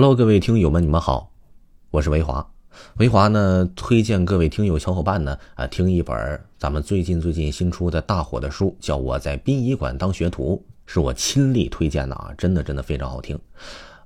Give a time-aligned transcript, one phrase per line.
[0.00, 1.32] Hello，各位听友们，你们好，
[1.90, 2.48] 我是维华。
[2.98, 13.36] 维华呢，推荐各位听友小伙伴呢啊，听一本咱们最近最近新出的大火的书，叫《我在殡仪馆当学徒》，是我亲力推荐的啊，真的真的非常好听。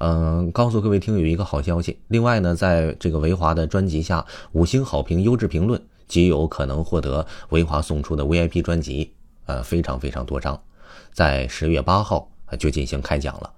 [0.00, 9.12] 嗯，告诉各位听友一个好消息，另外呢，在这个维华的专辑下五星好评、优质评论，极有可能获得维华送出的 VIP 专辑，
[9.44, 10.60] 呃，非常非常多张，
[11.12, 12.28] 在十月八号
[12.58, 13.52] 就进行开奖了。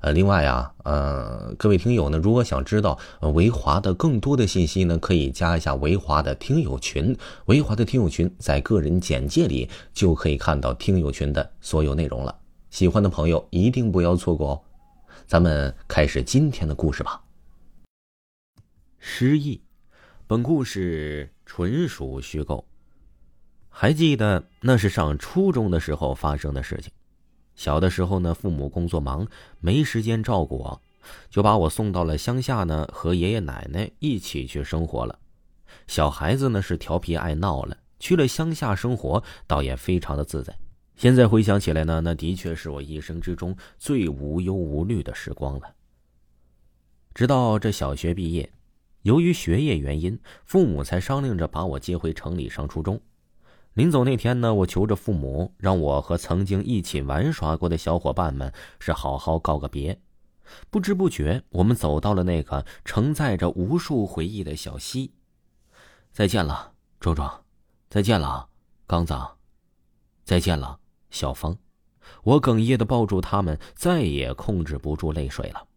[0.00, 2.98] 呃，另外啊，呃，各位听友呢，如果想知道
[3.34, 7.16] 维华的更多的信息呢，可以加一下维华的听友群。
[7.46, 12.38] 维华的听友群在个人简介里就可以看到听友群的所有内容了。
[12.70, 14.62] 喜欢的朋友一定不要错过哦。
[15.26, 17.20] 咱们开始今天的故事吧。
[18.98, 19.60] 失忆，
[20.26, 22.64] 本故事纯属虚构。
[23.68, 26.92] 还记得那是上初中的时候发生的事情。
[27.58, 29.26] 小的时候呢，父母工作忙，
[29.58, 30.80] 没时间照顾我，
[31.28, 35.18] 就把我送到了乡下呢，和爷爷奶奶一起去生活了。
[35.88, 40.56] 小孩子呢是调皮爱闹了，去了乡下生活，倒也非常的自在。
[40.94, 45.74] 现在回想起来呢，那的确是我一生之中最无忧无虑的时光了。
[47.12, 48.48] 直到这小学毕业，
[49.02, 53.00] 由于学业原因，父母才商量着把我接回城里上初中。
[53.78, 60.00] 临走那天呢，我求着父母，让我和曾经一起玩耍过的小伙伴们是好好告个别。
[60.68, 65.12] 不知不觉，我们走到了那个承载着无数回忆的小溪。
[66.10, 67.44] 再见了，壮壮；
[67.88, 68.48] 再见了，
[68.84, 69.14] 刚子；
[70.24, 71.56] 再见了，小芳。
[72.24, 75.68] 我哽咽的抱住他们，再也控制不住泪水了。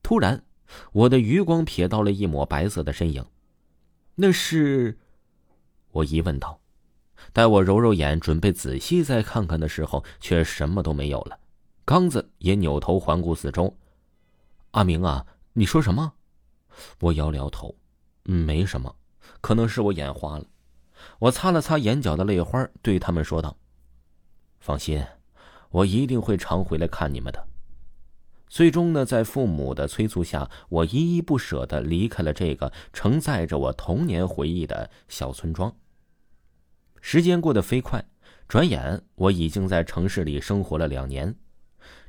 [0.00, 0.44] 突然，
[0.92, 3.26] 我的余光瞥到了一抹白色的身影，
[4.14, 4.96] 那是……
[5.90, 6.60] 我疑问道。
[7.32, 11.38] 待我揉揉眼，准备仔细再看看的时候，却什么都没有了。
[11.84, 13.76] 刚子也扭头环顾四周。
[14.72, 16.14] 阿明啊，你说什么？
[17.00, 17.74] 我摇了摇头，
[18.24, 18.94] 没什么，
[19.40, 20.44] 可能是我眼花了。
[21.20, 23.56] 我擦了擦眼角的泪花，对他们说道
[24.60, 25.04] ：“放心，
[25.70, 27.46] 我一定会常回来看你们的。”
[28.48, 35.74] 最终呢，在父母的催促下，我依依不舍的离开了这个承载着我童年回忆的小村庄。
[37.08, 38.04] 时间过得飞快，
[38.48, 41.32] 转眼我已经在城市里生活了两年。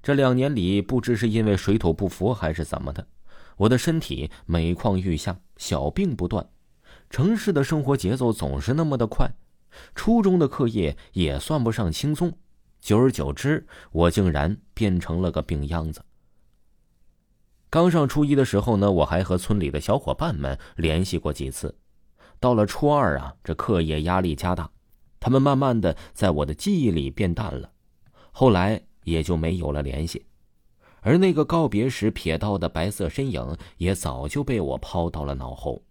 [0.02, 3.08] 这两年里，不知是因为水土不服还是怎么的，
[3.58, 6.50] 我的身体每况愈下，小病不断。
[7.12, 9.30] 城市的生活节奏总是那么的快，
[9.94, 12.36] 初中的课业也算不上轻松。
[12.82, 16.04] 久而久之，我竟然变成了个病秧子。
[17.70, 21.78] 刚上初一的时候呢，我还和村里的小伙伴们联系过几次。
[22.40, 24.68] 到了初二啊，这课业压力加大。
[25.20, 27.72] 他们慢慢的在我的记忆里变淡了，
[28.32, 30.26] 后来也就没有了联系，
[31.02, 35.82] 而那个告别时瞥到的白色身影也早就被我抛到了脑后。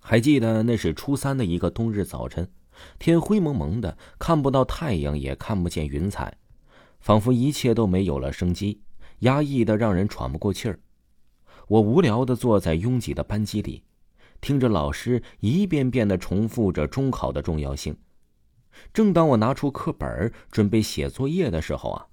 [0.00, 2.50] 还记得那是初三的一个冬日早晨，
[2.98, 6.36] 天灰蒙蒙的，看不到太阳，也看不见云彩，
[6.98, 8.80] 仿佛一切都没有了生机，
[9.20, 10.80] 压抑的让人喘不过气儿。
[11.68, 13.84] 我无聊的坐在拥挤的班级里。
[14.42, 17.96] 听着老师一遍遍的重复着中考的重要性，
[18.92, 22.06] 正当我拿出课本准备写作业的时候啊，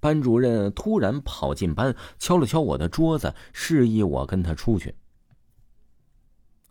[0.00, 4.96] 班主任突然跑进班，敲了敲我的桌子，示意我跟他出去。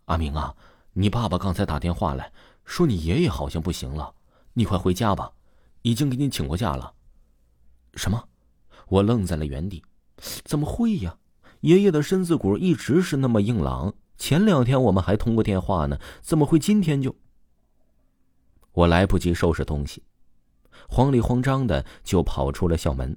[0.04, 0.54] 阿明啊，
[0.92, 2.30] 你爸爸刚才打电话来
[2.66, 4.14] 说你爷爷好像不行了，
[4.52, 5.32] 你快回家吧，
[5.80, 6.92] 已经给你请过假了。
[7.94, 8.28] 什么？
[8.88, 9.82] 我愣在了原地，
[10.44, 11.16] 怎么会呀？
[11.60, 13.94] 爷爷的身子骨一直是那么硬朗。
[14.18, 17.14] 前两天我们还通过电话呢，怎么会今天就？
[18.72, 20.02] 我来不及收拾东西，
[20.88, 23.16] 慌里慌张的就跑出了校门。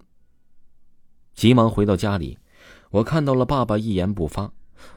[1.33, 2.37] 急忙回到家里，
[2.91, 4.51] 我看到了爸爸一言不发，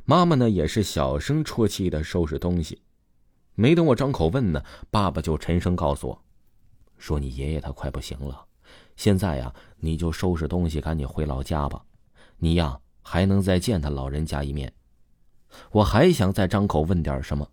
[0.04, 2.82] 妈妈呢也是小声啜泣的收拾东西。
[3.54, 6.24] 没等我张口问呢，爸爸就沉声告诉我，
[6.98, 8.46] 说你爷爷他快不行了，
[8.96, 11.84] 现在呀你就收拾东西赶紧回老家吧，
[12.38, 14.72] 你呀还能再见他老人家一面。
[15.72, 17.49] 我还想再张口问点什么，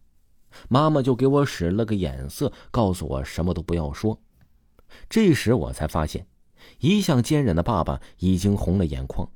[0.67, 4.19] 妈妈就给我使了个眼色，告诉我什么都不要说。
[5.09, 6.27] 这时我才发现，
[6.79, 9.29] 一向坚忍的爸爸已经红了眼眶。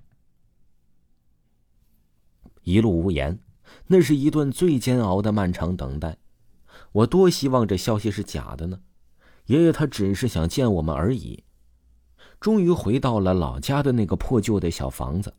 [2.63, 3.39] 一路无言，
[3.88, 6.18] 那是一段最煎熬的漫长等待。
[6.92, 8.80] 我多希望这消息是假的呢，
[9.45, 11.44] 爷爷他只是想见我们而已。
[12.39, 15.33] 终于回到了老家的那个破旧的小房子。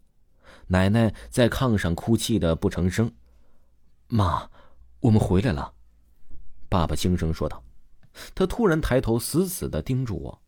[0.67, 3.13] 奶奶在炕上哭泣的不成声。
[4.09, 4.51] 妈，
[5.01, 5.73] 我们回来了。
[6.69, 7.63] 爸爸轻声说道。
[8.33, 10.41] 他突然抬头，死死的盯住我。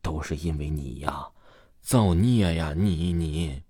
[0.00, 1.28] 都是因为你呀，
[1.80, 2.72] 造孽呀！
[2.76, 3.62] 你你。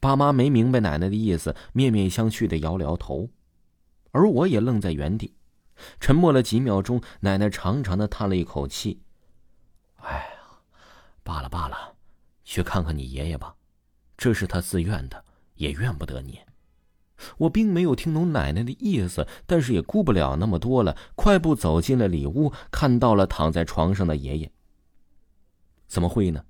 [0.00, 3.28] 爸妈没明白奶奶的意思，面面相觑的摇了摇头，
[4.12, 5.36] 而我也愣在原地，
[6.00, 7.00] 沉默了几秒钟。
[7.20, 9.02] 奶奶长长的叹了一口气
[10.02, 10.58] ：“哎呀，
[11.22, 11.94] 罢了罢了，
[12.44, 13.54] 去看看你爷爷吧，
[14.16, 15.24] 这是他自愿的，
[15.54, 16.40] 也怨不得你。”
[17.38, 24.52] 我并没有听懂奶奶的意思，但是也顾不了那么多了，快步走进了里屋，看到了躺在床上的爷爷。
[25.86, 26.44] 怎么会呢？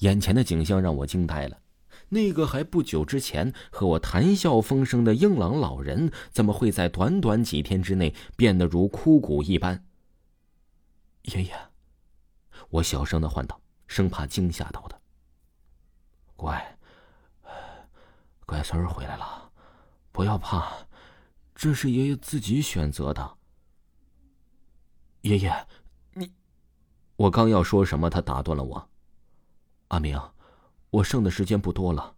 [0.00, 1.60] 眼前的景象让我惊呆了。
[2.08, 9.84] 那个还不久之前和我谈笑风生的硬朗老人，怎么会在短短几天之内变得如枯骨一般？
[11.22, 11.52] 爷爷，
[12.70, 14.98] 我小声的唤道，生怕惊吓到他。
[16.34, 16.77] 乖，
[18.58, 19.52] 乖孙儿回来了，
[20.10, 20.68] 不要怕，
[21.54, 23.36] 这是爷爷自己选择的。
[25.20, 25.66] 爷爷，
[26.12, 26.28] 你……
[27.14, 28.88] 我刚要说什么，他打断了我。
[29.88, 30.20] 阿明。
[30.90, 32.12] 我剩的时间不多了，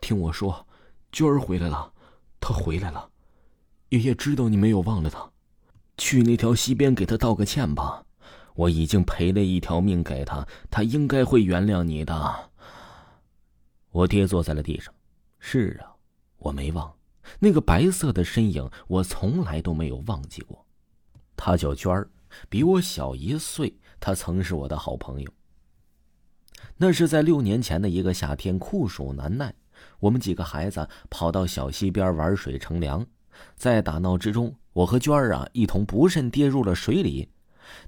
[0.00, 0.66] 听我说，
[1.12, 1.92] 娟儿回来了，
[2.40, 3.08] 她回来了，
[3.90, 5.30] 爷爷知道你没有忘了她，
[5.96, 8.04] 去那条溪边给她道个歉吧。
[8.56, 12.50] 我已经赔了一条命给她，她应该会原谅你的。
[13.90, 14.92] 我跌坐在了地上，
[15.38, 15.94] 是啊，
[16.38, 16.94] 我没忘，
[17.38, 20.66] 那个白色的身影，我从来都没有忘记过。
[21.36, 22.10] 她叫娟儿，
[22.48, 25.32] 比我小一岁，她曾是我的好朋友。
[26.76, 29.54] 那是在六年前的一个夏天，酷暑难耐，
[30.00, 33.06] 我们几个孩子跑到小溪边玩水乘凉，
[33.54, 37.28] 在打闹之中，我和娟儿啊一同不慎跌入了水里。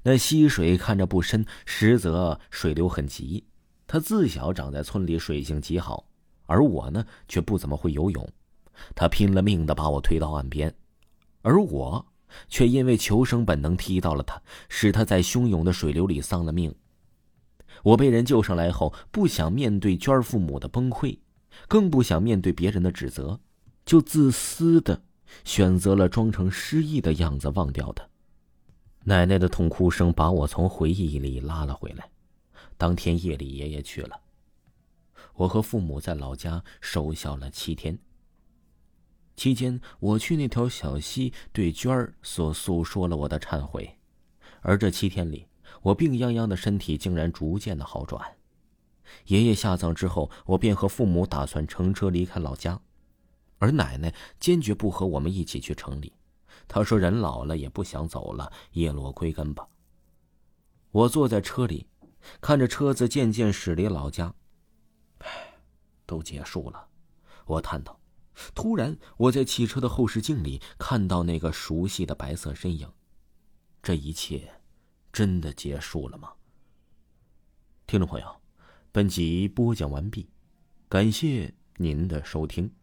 [0.03, 3.43] 那溪水看着不深，实则水流很急。
[3.87, 6.05] 他自小长在村里，水性极好，
[6.51, 8.27] 而我呢却不怎么会游泳。
[8.93, 10.73] 他拼了命的把我推到岸边，
[11.41, 12.05] 而我
[12.47, 16.73] 却因为求生本能踢到了他，使他在汹涌的水流里丧了命。
[17.83, 21.17] 我被人救上来后，不想面对娟儿父母的崩溃，
[21.67, 23.39] 更不想面对别人的指责，
[23.85, 25.01] 就自私的
[25.43, 28.05] 选择了装成失忆的样子忘掉他。
[29.03, 32.09] 奶奶的痛哭声把我从回忆里拉了回来。
[32.77, 34.19] 当天夜里，爷爷去了，
[35.35, 37.97] 我和父母在老家守孝了七天。
[39.35, 43.97] 期间，我去那条小溪对娟儿所诉说了我的忏悔，
[44.61, 45.47] 而这七天里。
[45.83, 48.21] 我病殃殃的身体竟然逐渐的好转。
[49.27, 52.79] 爷爷下葬之后，我便和父母打算乘车离开老家，
[53.57, 56.13] 而奶奶坚决不和我们一起去城里。
[56.67, 59.67] 她说：“人老了也不想走了，叶落归根吧。”
[60.91, 61.87] 我坐在车里，
[62.41, 64.35] 看着车子渐渐驶离老家。
[65.23, 65.53] 唉，
[66.05, 66.87] 都结束了，
[67.45, 67.99] 我叹道。
[68.55, 72.91] 突然，我在汽车的后视镜里看到那个熟悉的白色身影。
[73.81, 74.51] 这一切。
[75.13, 76.31] 真的结束了吗？
[77.85, 78.41] 听众朋友，
[78.93, 80.29] 本集播讲完毕，
[80.87, 82.73] 感谢您的收听。